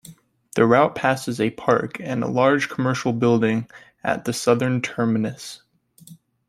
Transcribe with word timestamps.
The 0.55 0.65
route 0.65 0.95
passes 0.95 1.39
a 1.39 1.51
park 1.51 1.97
and 1.99 2.21
large 2.23 2.69
commercial 2.69 3.13
building 3.13 3.69
at 4.03 4.25
the 4.25 4.33
southern 4.33 4.81
terminus. 4.81 5.61